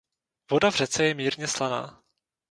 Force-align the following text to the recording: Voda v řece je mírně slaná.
Voda 0.51 0.71
v 0.71 0.75
řece 0.75 1.03
je 1.05 1.13
mírně 1.13 1.47
slaná. 1.47 2.01